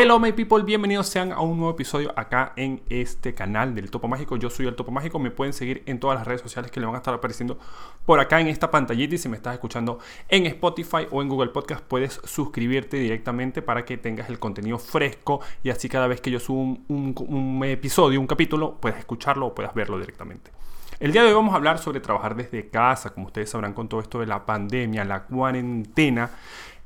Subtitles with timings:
[0.00, 4.06] Hello my people, bienvenidos sean a un nuevo episodio acá en este canal del Topo
[4.06, 4.36] Mágico.
[4.36, 6.86] Yo soy el Topo Mágico, me pueden seguir en todas las redes sociales que le
[6.86, 7.58] van a estar apareciendo
[8.06, 9.98] por acá en esta pantallita y si me estás escuchando
[10.28, 15.40] en Spotify o en Google Podcast puedes suscribirte directamente para que tengas el contenido fresco
[15.64, 19.74] y así cada vez que yo subo un, episodio, un capítulo, puedas escucharlo o puedas
[19.74, 20.52] verlo directamente.
[21.00, 23.88] El día de hoy vamos a hablar sobre trabajar desde casa, como ustedes sabrán con
[23.88, 26.30] todo esto de la pandemia, la cuarentena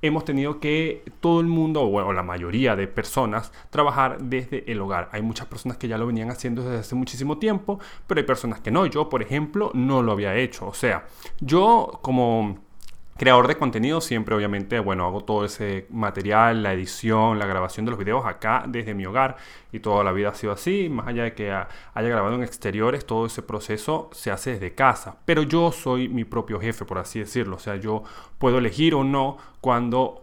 [0.02, 5.08] hemos tenido que todo el mundo, o la mayoría de personas, trabajar desde el hogar.
[5.12, 8.60] Hay muchas personas que ya lo venían haciendo desde hace muchísimo tiempo, pero hay personas
[8.60, 8.84] que no.
[8.86, 10.66] Yo, por ejemplo, no lo había hecho.
[10.66, 11.06] O sea,
[11.40, 12.58] yo como
[13.16, 17.90] creador de contenido siempre obviamente bueno hago todo ese material la edición la grabación de
[17.90, 19.36] los videos acá desde mi hogar
[19.70, 23.06] y toda la vida ha sido así más allá de que haya grabado en exteriores
[23.06, 25.16] todo ese proceso se hace desde casa.
[25.24, 27.56] Pero yo soy mi propio jefe por así decirlo.
[27.56, 28.02] O sea yo
[28.38, 30.21] puedo elegir o no cuando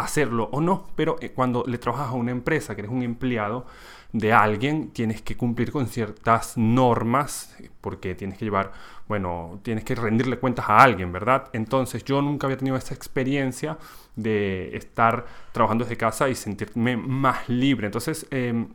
[0.00, 3.66] hacerlo o no pero eh, cuando le trabajas a una empresa que eres un empleado
[4.12, 8.72] de alguien, tienes que cumplir con ciertas normas, porque tienes que llevar,
[9.08, 11.48] bueno, tienes que rendirle cuentas a alguien, ¿verdad?
[11.52, 13.76] Entonces yo nunca había tenido esa experiencia
[14.14, 17.86] de estar trabajando desde casa y sentirme más libre.
[17.86, 18.68] Entonces, em,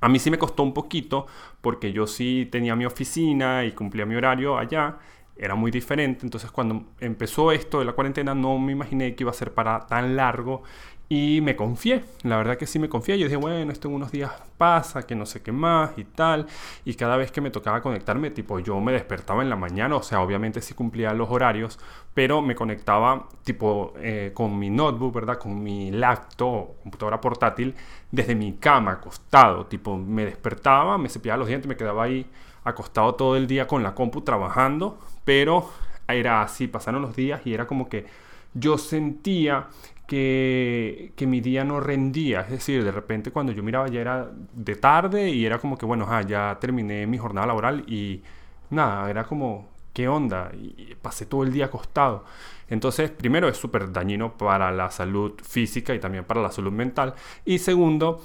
[0.00, 1.26] a mí sí me costó un poquito,
[1.60, 4.98] porque yo sí tenía mi oficina y cumplía mi horario allá,
[5.40, 6.26] era muy diferente.
[6.26, 9.86] Entonces cuando empezó esto de la cuarentena no me imaginé que iba a ser para
[9.86, 10.62] tan largo
[11.12, 13.18] y me confié, la verdad que sí me confié.
[13.18, 16.46] Yo dije, bueno, esto en unos días pasa, que no sé qué más y tal.
[16.84, 20.04] Y cada vez que me tocaba conectarme, tipo, yo me despertaba en la mañana, o
[20.04, 21.80] sea, obviamente sí cumplía los horarios,
[22.14, 25.38] pero me conectaba, tipo, eh, con mi notebook, ¿verdad?
[25.38, 27.74] Con mi laptop, computadora portátil,
[28.12, 29.66] desde mi cama, acostado.
[29.66, 32.24] Tipo, me despertaba, me cepillaba los dientes, me quedaba ahí
[32.62, 34.98] acostado todo el día con la compu trabajando,
[35.30, 35.70] pero
[36.08, 38.04] era así, pasaron los días y era como que
[38.52, 39.68] yo sentía
[40.08, 42.40] que, mi día no rendía.
[42.40, 45.86] Es decir, de repente cuando yo miraba ya era de tarde y era como que,
[45.86, 48.24] bueno, ya terminé mi jornada laboral y
[48.70, 50.50] nada, era como, ¿qué onda?
[50.52, 52.24] Y pasé todo el día acostado.
[52.68, 57.14] Entonces, primero es súper dañino para la salud física y también para la salud mental.
[57.44, 58.20] Y segundo,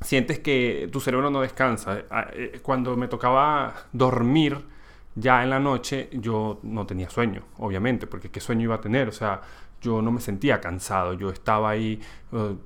[0.00, 2.02] sientes que tu cerebro no descansa.
[2.10, 4.73] Ah, eh, cuando me tocaba dormir
[5.14, 9.08] ya en la noche, yo no tenía sueño, obviamente, porque ¿qué sueño iba a tener?
[9.08, 9.40] O sea,
[9.80, 12.00] yo no me sentía cansado, yo estaba ahí,
[12.32, 12.56] uh,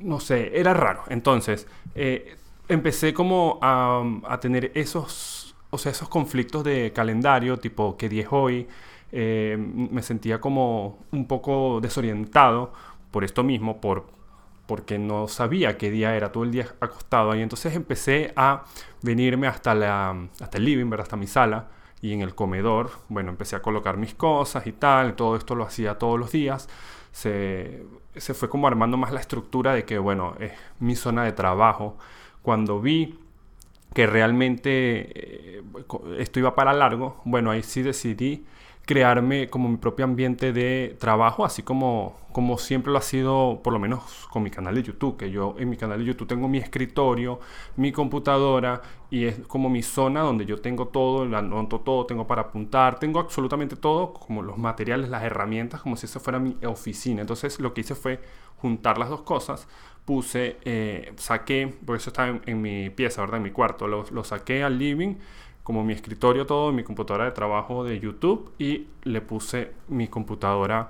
[0.00, 1.04] no sé, era raro.
[1.08, 2.36] Entonces, eh,
[2.68, 8.28] empecé como a, tener esos, o sea, esos conflictos de calendario, tipo, ¿qué día es
[8.30, 8.68] hoy?
[9.10, 12.72] Eh, me sentía como un poco desorientado
[13.10, 14.06] por esto mismo, por,
[14.66, 17.40] porque no sabía qué día era, todo el día acostado ahí.
[17.40, 18.64] Entonces empecé a
[19.02, 21.68] venirme hasta, la, hasta el living, hasta mi sala,
[22.00, 25.64] y en el comedor, bueno, empecé a colocar mis cosas y tal, todo esto lo
[25.64, 26.68] hacía todos los días.
[27.12, 27.84] Se,
[28.16, 31.96] se fue como armando más la estructura de que, bueno, es mi zona de trabajo.
[32.42, 33.18] Cuando vi
[33.94, 35.62] que realmente eh,
[36.18, 38.46] esto iba para largo, bueno, ahí sí decidí
[38.88, 43.74] crearme como mi propio ambiente de trabajo, así como, como siempre lo ha sido, por
[43.74, 46.48] lo menos con mi canal de YouTube, que yo en mi canal de YouTube tengo
[46.48, 47.38] mi escritorio,
[47.76, 52.40] mi computadora y es como mi zona donde yo tengo todo, anoto todo, tengo para
[52.40, 57.20] apuntar, tengo absolutamente todo, como los materiales, las herramientas, como si eso fuera mi oficina.
[57.20, 58.22] Entonces lo que hice fue
[58.56, 59.68] juntar las dos cosas,
[60.06, 63.36] puse, eh, saqué, porque eso está en, mi pieza, ¿verdad?
[63.36, 65.16] En mi cuarto, lo, lo saqué al living
[65.68, 70.88] como mi escritorio todo, mi computadora de trabajo de YouTube y le puse mi computadora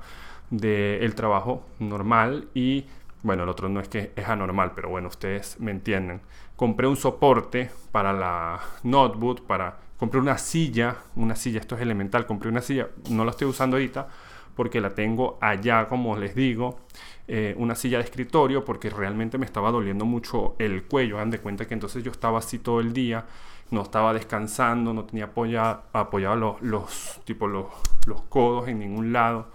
[0.50, 2.84] del el trabajo normal y
[3.24, 6.20] bueno, el otro no es que es anormal, pero bueno, ustedes me entienden.
[6.54, 12.24] Compré un soporte para la notebook, para compré una silla, una silla, esto es elemental,
[12.24, 14.06] compré una silla, no la estoy usando ahorita
[14.54, 16.78] porque la tengo allá, como les digo,
[17.26, 21.40] eh, una silla de escritorio porque realmente me estaba doliendo mucho el cuello, dan de
[21.40, 23.26] cuenta que entonces yo estaba así todo el día
[23.70, 27.66] no estaba descansando, no tenía apoyado, apoyado los, los, tipo, los,
[28.06, 29.48] los codos en ningún lado.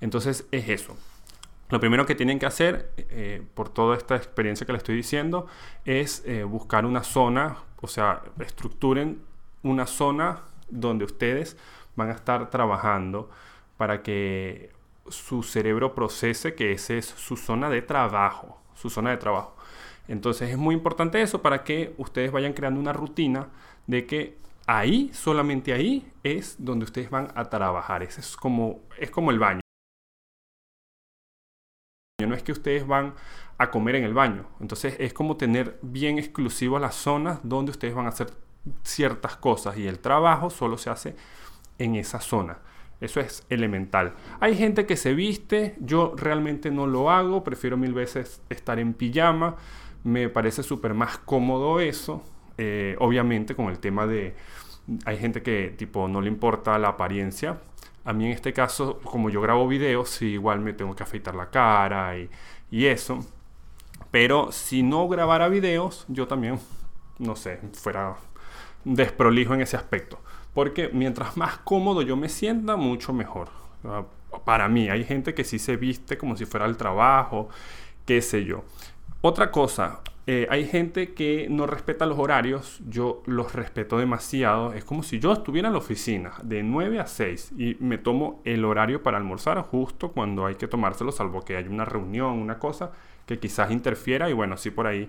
[0.00, 0.96] Entonces es eso.
[1.70, 5.46] Lo primero que tienen que hacer, eh, por toda esta experiencia que les estoy diciendo,
[5.84, 9.20] es eh, buscar una zona, o sea, estructuren
[9.62, 10.40] una zona
[10.70, 11.56] donde ustedes
[11.94, 13.28] van a estar trabajando
[13.76, 14.70] para que
[15.08, 19.56] su cerebro procese que esa es su zona de trabajo, su zona de trabajo.
[20.06, 23.48] Entonces es muy importante eso para que ustedes vayan creando una rutina
[23.86, 28.02] de que ahí, solamente ahí, es donde ustedes van a trabajar.
[28.02, 29.60] Es como, es como el baño.
[32.26, 33.14] No es que ustedes van
[33.58, 34.46] a comer en el baño.
[34.60, 38.30] Entonces es como tener bien exclusivo las zonas donde ustedes van a hacer
[38.82, 41.16] ciertas cosas y el trabajo solo se hace
[41.78, 42.58] en esa zona.
[43.00, 44.14] Eso es elemental.
[44.40, 48.92] Hay gente que se viste, yo realmente no lo hago, prefiero mil veces estar en
[48.92, 49.56] pijama,
[50.02, 52.24] me parece súper más cómodo eso,
[52.56, 54.34] eh, obviamente con el tema de,
[55.04, 57.60] hay gente que tipo no le importa la apariencia,
[58.04, 61.50] a mí en este caso, como yo grabo videos, igual me tengo que afeitar la
[61.50, 62.28] cara y,
[62.70, 63.20] y eso,
[64.10, 66.58] pero si no grabara videos, yo también,
[67.18, 68.16] no sé, fuera
[68.84, 70.20] desprolijo en ese aspecto.
[70.58, 73.48] Porque mientras más cómodo yo me sienta, mucho mejor.
[73.84, 74.02] Ah,
[74.44, 77.48] para mí, hay gente que sí se viste como si fuera el trabajo,
[78.04, 78.64] qué sé yo.
[79.20, 84.72] Otra cosa, eh, hay gente que no respeta los horarios, yo los respeto demasiado.
[84.72, 88.42] Es como si yo estuviera en la oficina de 9 a 6 y me tomo
[88.44, 92.58] el horario para almorzar justo cuando hay que tomárselo, salvo que haya una reunión, una
[92.58, 92.90] cosa
[93.26, 95.08] que quizás interfiera y bueno, así por ahí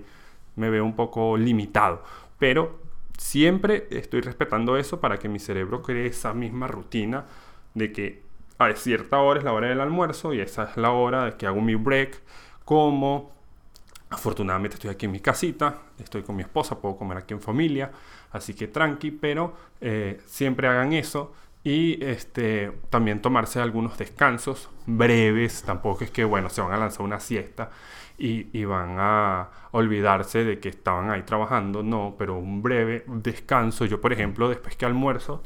[0.55, 2.03] me veo un poco limitado.
[2.37, 2.87] Pero
[3.19, 7.25] siempre estoy respetando eso para que mi cerebro cree esa misma rutina
[7.73, 8.23] de que
[8.57, 11.45] a cierta hora es la hora del almuerzo y esa es la hora de que
[11.45, 12.21] hago mi break,
[12.65, 13.31] como
[14.09, 17.91] afortunadamente estoy aquí en mi casita, estoy con mi esposa, puedo comer aquí en familia,
[18.31, 21.33] así que tranqui, pero eh, siempre hagan eso
[21.63, 27.01] y este, también tomarse algunos descansos breves, tampoco es que bueno, se van a lanzar
[27.01, 27.69] una siesta
[28.17, 33.85] y, van a olvidarse de que estaban ahí trabajando, no, pero un breve descanso.
[33.85, 35.41] Yo, por ejemplo, después que almuerzo,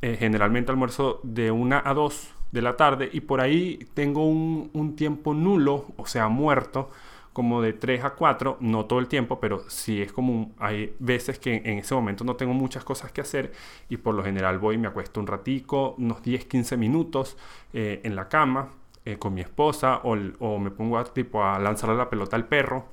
[0.00, 4.70] eh, generalmente almuerzo de una a dos de la tarde y por ahí tengo un,
[4.72, 6.90] un tiempo nulo, o sea, muerto,
[7.36, 11.38] como de 3 a 4, no todo el tiempo, pero sí es como hay veces
[11.38, 13.52] que en ese momento no tengo muchas cosas que hacer
[13.90, 17.36] y por lo general voy y me acuesto un ratico, unos 10, 15 minutos
[17.74, 18.70] eh, en la cama
[19.04, 20.16] eh, con mi esposa o,
[20.58, 22.86] me pongo a, tipo a lanzarle la pelota al perro.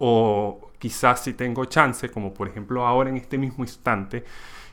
[0.00, 4.22] O quizás si tengo chance, como por ejemplo ahora en este mismo instante,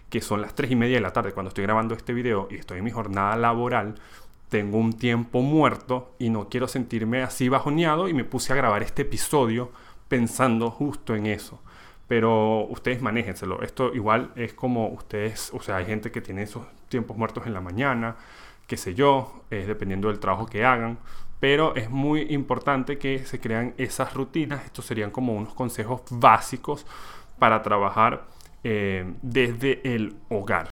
[0.10, 2.56] que son las 3 y media de la tarde cuando estoy grabando este video y
[2.56, 3.96] estoy en mi jornada laboral,
[4.54, 8.84] tengo un tiempo muerto y no quiero sentirme así bajoneado y me puse a grabar
[8.84, 9.72] este episodio
[10.08, 11.60] pensando justo en eso.
[12.08, 13.64] Pero ustedes manéjenselo.
[13.64, 17.56] Esto igual es como ustedes, o sea, hay gente que tiene esos tiempos muertos en
[17.56, 18.16] la mañana,
[18.68, 21.00] qué sé yo, es dependiendo del trabajo que hagan,
[21.40, 24.66] pero es muy importante que se crean esas rutinas.
[24.66, 26.86] Estos serían como unos consejos básicos
[27.40, 28.28] para trabajar
[28.64, 30.73] eh, desde el hogar.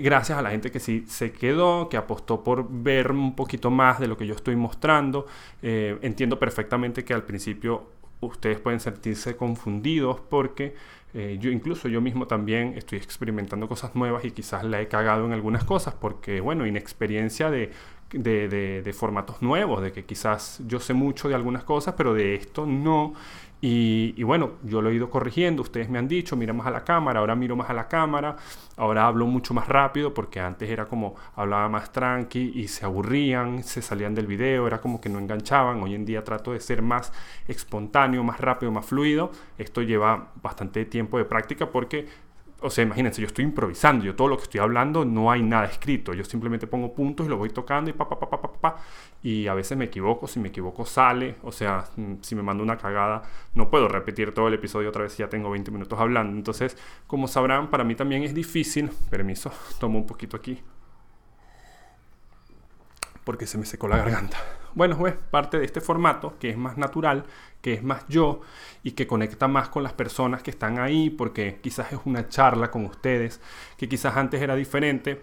[0.00, 3.98] Gracias a la gente que sí se quedó, que apostó por ver un poquito más
[4.00, 5.26] de lo que yo estoy mostrando.
[5.62, 7.88] Eh, entiendo perfectamente que al principio
[8.20, 10.74] ustedes pueden sentirse confundidos porque
[11.12, 15.24] eh, yo incluso yo mismo también estoy experimentando cosas nuevas y quizás la he cagado
[15.26, 17.70] en algunas cosas porque, bueno, inexperiencia de,
[18.10, 22.34] de, de, formatos nuevos, de que quizás yo sé mucho de algunas cosas, pero de
[22.34, 23.14] esto no.
[23.66, 26.84] Y, bueno, yo lo he ido corrigiendo, ustedes me han dicho, mira más a la
[26.84, 28.36] cámara, ahora miro más a la cámara,
[28.76, 33.62] ahora hablo mucho más rápido porque antes era como hablaba más tranqui y se aburrían,
[33.62, 36.82] se salían del video, era como que no enganchaban, hoy en día trato de ser
[36.82, 37.10] más
[37.48, 42.06] espontáneo, más rápido, más fluido, esto lleva bastante tiempo de práctica porque
[42.64, 45.66] o sea, imagínense, yo estoy improvisando, yo todo lo que estoy hablando no hay nada
[45.66, 48.52] escrito, yo simplemente pongo puntos y lo voy tocando y pa, pa, pa, pa, pa,
[48.52, 48.76] pa,
[49.22, 52.62] y a veces me equivoco, si me equivoco sale, o sea, mm, si me mando
[52.62, 53.20] una cagada,
[53.52, 56.34] no puedo repetir todo el episodio otra vez si ya tengo 20 minutos hablando.
[56.34, 60.58] Entonces, como sabrán, para mí también es difícil, permiso, tomo un poquito aquí,
[63.24, 64.38] porque se me secó la garganta.
[64.74, 67.24] Bueno, pues parte de este formato que es más natural,
[67.62, 68.40] que es más yo
[68.82, 72.70] y que conecta más con las personas que están ahí, porque quizás es una charla
[72.70, 73.40] con ustedes,
[73.76, 75.22] que quizás antes era diferente,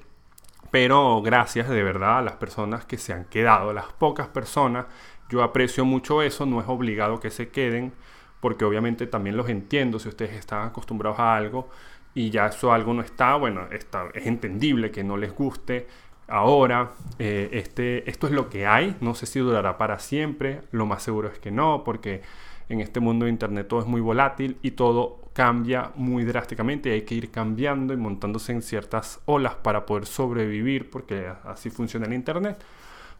[0.71, 4.85] pero gracias de verdad a las personas que se han quedado, las pocas personas,
[5.29, 7.93] yo aprecio mucho eso, no es obligado que se queden,
[8.39, 11.69] porque obviamente también los entiendo si ustedes están acostumbrados a algo
[12.13, 15.87] y ya eso algo no está, bueno, está, es entendible que no les guste,
[16.31, 20.85] ahora, eh, este, esto es lo que hay, no sé si durará para siempre, lo
[20.85, 22.21] más seguro es que no, porque
[22.69, 27.03] en este mundo de Internet todo es muy volátil y todo cambia muy drásticamente hay
[27.03, 32.13] que ir cambiando y montándose en ciertas olas para poder sobrevivir, porque así funciona el
[32.13, 32.63] Internet.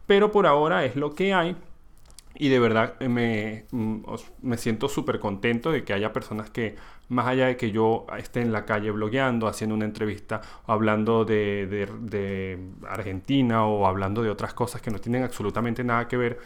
[0.06, 1.56] Pero por ahora es lo que hay
[2.34, 4.04] y de verdad eh, me, mm,
[4.42, 6.76] me siento súper contento de que haya personas que,
[7.08, 11.66] más allá de que yo esté en la calle blogueando, haciendo una entrevista, hablando de,
[12.00, 12.58] de,
[12.88, 16.38] Argentina o hablando de otras cosas que no tienen absolutamente nada que ver,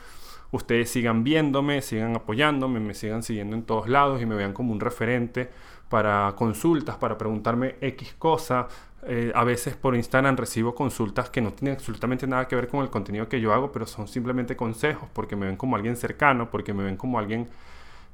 [0.51, 4.73] ustedes sigan viéndome, sigan apoyándome, me sigan siguiendo en todos lados y me vean como
[4.73, 5.51] un referente
[5.89, 8.69] para consultas, para preguntarme X cosa,
[9.09, 12.83] eh, a veces por Instagram recibo consultas que no tienen absolutamente nada que ver con
[12.83, 16.51] el contenido que yo hago, pero son simplemente consejos, porque me ven como alguien cercano,
[16.51, 17.49] porque me ven como alguien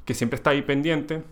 [0.05, 1.23] que siempre está ahí pendiente.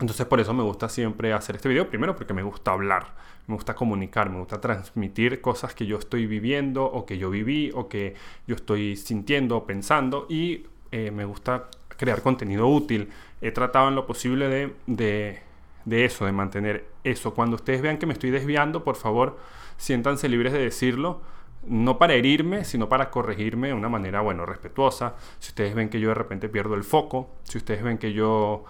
[0.00, 3.14] Entonces por eso me gusta siempre hacer este video, primero porque me gusta hablar,
[3.46, 7.70] me gusta comunicar, me gusta transmitir cosas que yo estoy viviendo o que yo viví
[7.74, 8.14] o que
[8.46, 13.10] yo estoy sintiendo o pensando y eh, me gusta crear contenido útil.
[13.42, 15.45] He tratado en lo posible de de
[15.90, 17.34] eso, de mantener eso.
[17.34, 19.38] Cuando ustedes vean que me estoy desviando, por favor,
[19.76, 21.22] siéntanse libres de decirlo,
[21.66, 25.14] no para herirme, sino para corregirme de una manera, bueno, respetuosa.
[25.38, 28.64] Si ustedes ven que yo de repente pierdo el foco, si ustedes ven que yo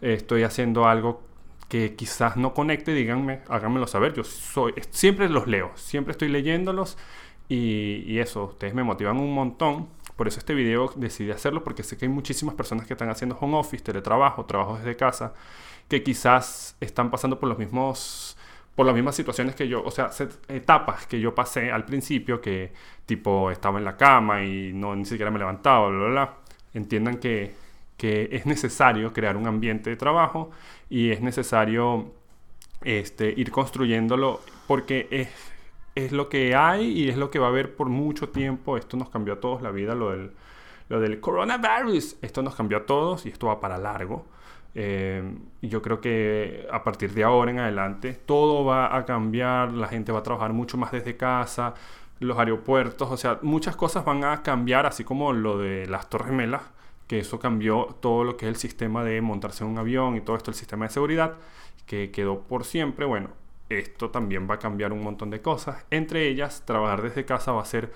[0.00, 1.22] eh, estoy haciendo algo
[1.68, 4.14] que quizás no conecte, díganme, háganmelo saber.
[4.14, 6.96] Yo soy, siempre los leo, siempre estoy leyéndolos
[7.48, 9.88] y, y eso, ustedes me motivan un montón.
[10.18, 13.38] Por eso este video decidí hacerlo porque sé que hay muchísimas personas que están haciendo
[13.38, 15.32] home office, teletrabajo, trabajo desde casa
[15.88, 18.36] que quizás están pasando por los mismos
[18.74, 20.10] por las mismas situaciones que yo, o sea,
[20.48, 22.72] etapas que yo pasé al principio, que
[23.06, 26.34] tipo estaba en la cama y no ni siquiera me levantaba, bla, bla, bla.
[26.74, 27.54] Entiendan que,
[28.00, 30.50] es necesario crear un ambiente de trabajo
[30.90, 32.12] y es necesario
[32.82, 35.28] este, ir construyéndolo porque es,
[36.04, 38.76] es lo que hay y es lo que va a haber por mucho tiempo.
[38.76, 40.32] Esto nos cambió a todos la vida, lo del,
[40.88, 42.16] lo del coronavirus.
[42.22, 44.26] Esto nos cambió a todos y esto va para largo.
[44.74, 45.22] Eh,
[45.62, 50.12] yo creo que a partir de ahora en adelante todo va a cambiar, la gente
[50.12, 51.74] va a trabajar mucho más desde casa,
[52.20, 56.28] los aeropuertos, o sea, muchas cosas van a cambiar, así como lo de las Torres
[56.28, 56.62] Gemelas,
[57.06, 60.20] que eso cambió todo lo que es el sistema de montarse en un avión y
[60.20, 61.34] todo esto, el sistema de seguridad,
[61.86, 63.06] que quedó por siempre.
[63.06, 63.30] Bueno,
[63.68, 65.84] esto también va a cambiar un montón de cosas.
[65.90, 67.92] Entre ellas, trabajar desde casa va a ser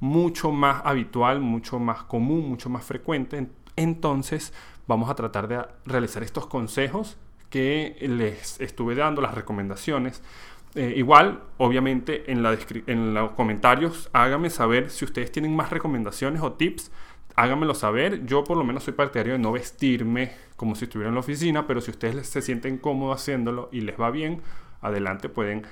[0.00, 3.48] mucho más habitual, mucho más común, mucho más frecuente.
[3.76, 4.52] Entonces,
[4.86, 7.16] vamos a tratar de realizar estos consejos
[7.50, 10.22] que les estuve dando, las recomendaciones.
[10.74, 16.42] Eh, igual, obviamente, en, la en los comentarios háganme saber si ustedes tienen más recomendaciones
[16.42, 16.90] o tips.
[17.36, 18.26] Háganmelo saber.
[18.26, 21.66] Yo por lo menos soy partidario de no vestirme como si estuviera en la oficina,
[21.66, 24.42] pero si ustedes se sienten cómodos haciéndolo y les va bien,
[24.80, 25.66] adelante pueden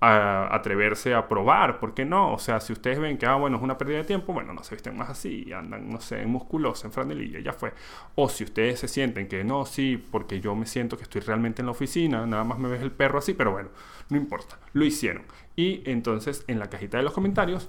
[0.00, 2.32] a atreverse a probar, ¿por qué no?
[2.32, 4.62] O sea, si ustedes ven que, ah, bueno, es una pérdida de tiempo, bueno, no
[4.62, 7.72] se visten más así, andan, no sé, en musculosa, en franelilla, ya fue.
[8.14, 11.62] O si ustedes se sienten que no, sí, porque yo me siento que estoy realmente
[11.62, 13.70] en la oficina, nada más me ves el perro así, pero bueno,
[14.08, 15.24] no importa, lo hicieron.
[15.56, 17.68] Y entonces en la cajita de los comentarios,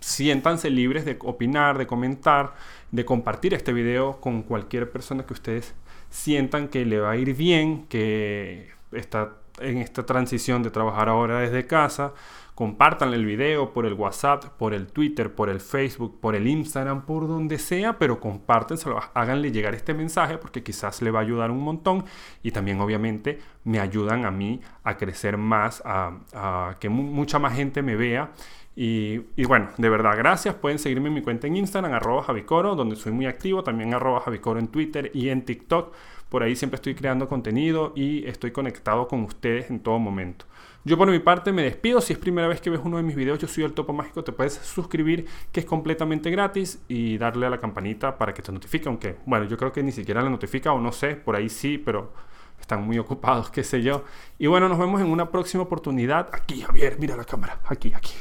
[0.00, 2.54] siéntanse libres de opinar, de comentar,
[2.90, 5.74] de compartir este video con cualquier persona que ustedes
[6.10, 11.40] sientan que le va a ir bien, que está en esta transición de trabajar ahora
[11.40, 12.12] desde casa,
[12.54, 17.02] compartan el video por el WhatsApp, por el Twitter, por el Facebook, por el Instagram,
[17.06, 21.50] por donde sea, pero compártenselo, háganle llegar este mensaje porque quizás le va a ayudar
[21.50, 22.04] un montón
[22.42, 27.82] y también obviamente me ayudan a mí a crecer más, a, que mucha más gente
[27.82, 28.32] me vea
[28.80, 30.54] y, bueno, de verdad, gracias.
[30.54, 33.64] Pueden seguirme en mi cuenta en Instagram, arroba Javicoro, donde soy muy activo.
[33.64, 35.92] También arroba Javicoro en Twitter y en TikTok.
[36.28, 40.44] Por ahí siempre estoy creando contenido y estoy conectado con ustedes en todo momento.
[40.84, 42.00] Yo por mi parte me despido.
[42.00, 44.22] Si es primera vez que ves uno de mis videos, yo soy el Topo Mágico.
[44.22, 48.52] Te puedes suscribir, que es completamente gratis, y darle a la campanita para que te
[48.52, 48.88] notifique.
[48.88, 51.78] Aunque, bueno, yo creo que ni siquiera la notifica o no sé, por ahí sí,
[51.78, 52.12] pero
[52.60, 54.04] están muy ocupados, qué sé yo.
[54.38, 56.28] Y bueno, nos vemos en una próxima oportunidad.
[56.32, 57.58] Aquí, Javier, mira la cámara.
[57.66, 58.12] Aquí, aquí.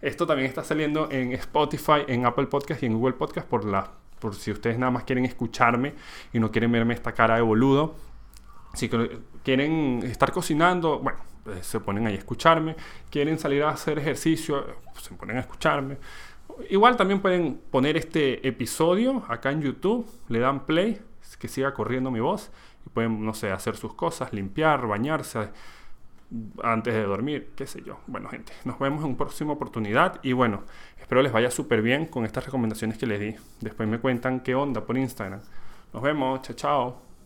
[0.00, 3.90] Esto también está saliendo en Spotify, en Apple Podcast y en Google Podcast por, la,
[4.18, 5.94] por si ustedes nada más quieren escucharme
[6.32, 7.94] y no quieren verme esta cara de boludo.
[8.74, 8.90] Si
[9.42, 12.76] quieren estar cocinando, bueno, pues, se ponen ahí a escucharme.
[13.08, 14.66] Quieren salir a hacer ejercicio,
[15.00, 15.96] se ponen a escucharme.
[16.70, 21.00] Igual también pueden poner este episodio acá en YouTube, le dan play,
[21.38, 22.50] que siga corriendo mi voz
[22.86, 25.50] y pueden, no sé, hacer sus cosas, limpiar, bañarse,
[26.62, 28.00] antes de dormir, qué sé yo.
[28.06, 30.64] Bueno, gente, nos vemos en una próxima oportunidad y bueno,
[30.98, 33.34] espero les vaya súper bien con estas recomendaciones que les di.
[33.60, 35.40] Después me cuentan qué onda por Instagram.
[35.92, 37.05] Nos vemos, chao, chao.